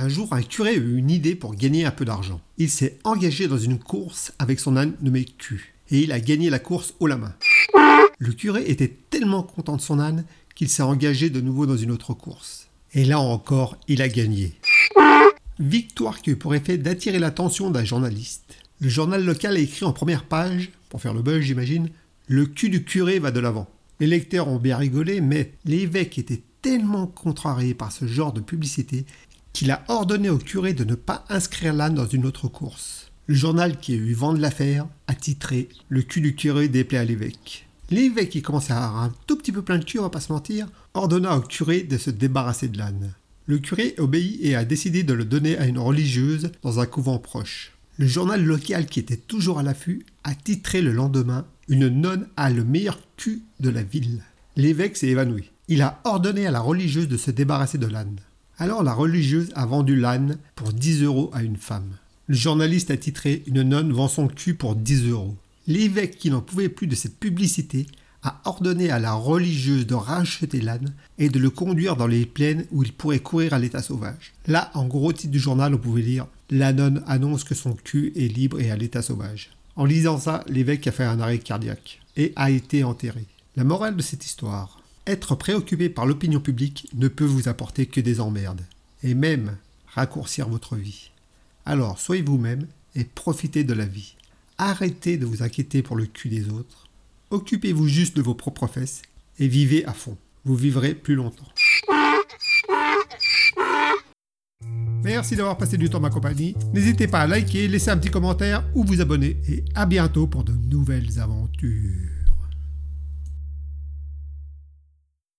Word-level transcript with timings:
Un 0.00 0.08
jour, 0.08 0.32
un 0.32 0.42
curé 0.42 0.76
eut 0.76 0.96
une 0.96 1.10
idée 1.10 1.34
pour 1.34 1.56
gagner 1.56 1.84
un 1.84 1.90
peu 1.90 2.04
d'argent. 2.04 2.40
Il 2.56 2.70
s'est 2.70 3.00
engagé 3.02 3.48
dans 3.48 3.58
une 3.58 3.80
course 3.80 4.32
avec 4.38 4.60
son 4.60 4.76
âne 4.76 4.94
nommé 5.02 5.24
Q. 5.24 5.74
Et 5.90 5.98
il 6.02 6.12
a 6.12 6.20
gagné 6.20 6.50
la 6.50 6.60
course 6.60 6.94
haut 7.00 7.08
la 7.08 7.16
main. 7.16 7.34
Le 8.20 8.32
curé 8.32 8.62
était 8.68 8.94
tellement 9.10 9.42
content 9.42 9.74
de 9.74 9.80
son 9.80 9.98
âne 9.98 10.24
qu'il 10.54 10.68
s'est 10.68 10.84
engagé 10.84 11.30
de 11.30 11.40
nouveau 11.40 11.66
dans 11.66 11.76
une 11.76 11.90
autre 11.90 12.14
course. 12.14 12.68
Et 12.94 13.04
là 13.04 13.18
encore, 13.18 13.76
il 13.88 14.00
a 14.00 14.08
gagné. 14.08 14.52
Victoire 15.58 16.22
qui 16.22 16.30
eut 16.30 16.36
pour 16.36 16.54
effet 16.54 16.78
d'attirer 16.78 17.18
l'attention 17.18 17.72
d'un 17.72 17.84
journaliste. 17.84 18.54
Le 18.80 18.88
journal 18.88 19.24
local 19.24 19.56
a 19.56 19.58
écrit 19.58 19.84
en 19.84 19.92
première 19.92 20.26
page, 20.26 20.70
pour 20.90 21.02
faire 21.02 21.12
le 21.12 21.22
buzz 21.22 21.40
j'imagine, 21.40 21.90
Le 22.28 22.46
cul 22.46 22.68
du 22.68 22.84
curé 22.84 23.18
va 23.18 23.32
de 23.32 23.40
l'avant. 23.40 23.68
Les 23.98 24.06
lecteurs 24.06 24.46
ont 24.46 24.60
bien 24.60 24.76
rigolé, 24.76 25.20
mais 25.20 25.54
l'évêque 25.64 26.18
était 26.18 26.42
tellement 26.62 27.08
contrarié 27.08 27.74
par 27.74 27.90
ce 27.90 28.06
genre 28.06 28.32
de 28.32 28.40
publicité 28.40 29.04
qu'il 29.58 29.72
a 29.72 29.82
ordonné 29.88 30.30
au 30.30 30.38
curé 30.38 30.72
de 30.72 30.84
ne 30.84 30.94
pas 30.94 31.24
inscrire 31.28 31.74
l'âne 31.74 31.96
dans 31.96 32.06
une 32.06 32.26
autre 32.26 32.46
course. 32.46 33.10
Le 33.26 33.34
journal 33.34 33.76
qui 33.76 33.92
a 33.92 33.96
eu 33.96 34.12
vent 34.12 34.32
de 34.32 34.40
l'affaire 34.40 34.86
a 35.08 35.16
titré 35.16 35.68
Le 35.88 36.02
cul 36.02 36.20
du 36.20 36.36
curé 36.36 36.68
déplaît 36.68 36.98
à 36.98 37.04
l'évêque. 37.04 37.66
L'évêque, 37.90 38.30
qui 38.30 38.40
commençait 38.40 38.72
à 38.72 38.84
avoir 38.84 39.02
un 39.02 39.12
tout 39.26 39.36
petit 39.36 39.50
peu 39.50 39.62
plein 39.62 39.78
de 39.78 39.84
cul, 39.84 39.98
on 39.98 40.02
va 40.02 40.10
pas 40.10 40.20
se 40.20 40.32
mentir, 40.32 40.68
ordonna 40.94 41.36
au 41.36 41.40
curé 41.40 41.82
de 41.82 41.98
se 41.98 42.10
débarrasser 42.10 42.68
de 42.68 42.78
l'âne. 42.78 43.14
Le 43.46 43.58
curé 43.58 43.96
obéit 43.98 44.38
et 44.42 44.54
a 44.54 44.64
décidé 44.64 45.02
de 45.02 45.12
le 45.12 45.24
donner 45.24 45.58
à 45.58 45.66
une 45.66 45.80
religieuse 45.80 46.52
dans 46.62 46.78
un 46.78 46.86
couvent 46.86 47.18
proche. 47.18 47.72
Le 47.96 48.06
journal 48.06 48.44
local 48.44 48.86
qui 48.86 49.00
était 49.00 49.16
toujours 49.16 49.58
à 49.58 49.64
l'affût 49.64 50.06
a 50.22 50.36
titré 50.36 50.82
le 50.82 50.92
lendemain 50.92 51.44
Une 51.66 51.88
nonne 51.88 52.28
a 52.36 52.48
le 52.48 52.62
meilleur 52.62 53.00
cul 53.16 53.42
de 53.58 53.70
la 53.70 53.82
ville. 53.82 54.22
L'évêque 54.54 54.96
s'est 54.96 55.08
évanoui. 55.08 55.50
Il 55.66 55.82
a 55.82 56.00
ordonné 56.04 56.46
à 56.46 56.52
la 56.52 56.60
religieuse 56.60 57.08
de 57.08 57.16
se 57.16 57.32
débarrasser 57.32 57.78
de 57.78 57.88
l'âne. 57.88 58.20
Alors 58.60 58.82
la 58.82 58.92
religieuse 58.92 59.52
a 59.54 59.66
vendu 59.66 59.94
l'âne 59.94 60.36
pour 60.56 60.72
10 60.72 61.04
euros 61.04 61.30
à 61.32 61.44
une 61.44 61.56
femme. 61.56 61.92
Le 62.26 62.34
journaliste 62.34 62.90
a 62.90 62.96
titré 62.96 63.44
Une 63.46 63.62
nonne 63.62 63.92
vend 63.92 64.08
son 64.08 64.26
cul 64.26 64.54
pour 64.54 64.74
10 64.74 65.10
euros. 65.10 65.36
L'évêque, 65.68 66.18
qui 66.18 66.28
n'en 66.28 66.40
pouvait 66.40 66.68
plus 66.68 66.88
de 66.88 66.96
cette 66.96 67.20
publicité, 67.20 67.86
a 68.24 68.40
ordonné 68.44 68.90
à 68.90 68.98
la 68.98 69.12
religieuse 69.12 69.86
de 69.86 69.94
racheter 69.94 70.60
l'âne 70.60 70.92
et 71.18 71.28
de 71.28 71.38
le 71.38 71.50
conduire 71.50 71.94
dans 71.94 72.08
les 72.08 72.26
plaines 72.26 72.66
où 72.72 72.82
il 72.82 72.92
pourrait 72.92 73.20
courir 73.20 73.54
à 73.54 73.60
l'état 73.60 73.80
sauvage. 73.80 74.34
Là, 74.48 74.72
en 74.74 74.86
gros 74.86 75.12
titre 75.12 75.30
du 75.30 75.38
journal, 75.38 75.72
on 75.72 75.78
pouvait 75.78 76.02
lire 76.02 76.26
La 76.50 76.72
nonne 76.72 77.04
annonce 77.06 77.44
que 77.44 77.54
son 77.54 77.74
cul 77.74 78.12
est 78.16 78.26
libre 78.26 78.60
et 78.60 78.72
à 78.72 78.76
l'état 78.76 79.02
sauvage. 79.02 79.50
En 79.76 79.84
lisant 79.84 80.18
ça, 80.18 80.42
l'évêque 80.48 80.88
a 80.88 80.92
fait 80.92 81.04
un 81.04 81.20
arrêt 81.20 81.38
cardiaque 81.38 82.00
et 82.16 82.32
a 82.34 82.50
été 82.50 82.82
enterré. 82.82 83.24
La 83.54 83.62
morale 83.62 83.94
de 83.94 84.02
cette 84.02 84.26
histoire 84.26 84.77
être 85.08 85.34
préoccupé 85.34 85.88
par 85.88 86.06
l'opinion 86.06 86.40
publique 86.40 86.88
ne 86.94 87.08
peut 87.08 87.24
vous 87.24 87.48
apporter 87.48 87.86
que 87.86 88.00
des 88.00 88.20
emmerdes, 88.20 88.62
et 89.02 89.14
même 89.14 89.56
raccourcir 89.86 90.48
votre 90.48 90.76
vie. 90.76 91.10
Alors 91.64 91.98
soyez 91.98 92.22
vous-même 92.22 92.66
et 92.94 93.04
profitez 93.04 93.64
de 93.64 93.74
la 93.74 93.86
vie. 93.86 94.14
Arrêtez 94.58 95.16
de 95.16 95.26
vous 95.26 95.42
inquiéter 95.42 95.82
pour 95.82 95.96
le 95.96 96.06
cul 96.06 96.28
des 96.28 96.48
autres. 96.48 96.88
Occupez-vous 97.30 97.86
juste 97.88 98.16
de 98.16 98.22
vos 98.22 98.34
propres 98.34 98.66
fesses 98.66 99.02
et 99.38 99.48
vivez 99.48 99.84
à 99.84 99.92
fond. 99.92 100.16
Vous 100.44 100.56
vivrez 100.56 100.94
plus 100.94 101.14
longtemps. 101.14 101.48
Merci 105.04 105.36
d'avoir 105.36 105.56
passé 105.56 105.76
du 105.76 105.88
temps 105.88 106.00
ma 106.00 106.10
compagnie. 106.10 106.54
N'hésitez 106.74 107.06
pas 107.06 107.20
à 107.20 107.26
liker, 107.26 107.68
laisser 107.68 107.90
un 107.90 107.96
petit 107.96 108.10
commentaire 108.10 108.64
ou 108.74 108.84
vous 108.84 109.00
abonner. 109.00 109.36
Et 109.48 109.64
à 109.74 109.86
bientôt 109.86 110.26
pour 110.26 110.44
de 110.44 110.52
nouvelles 110.52 111.18
aventures. 111.18 112.17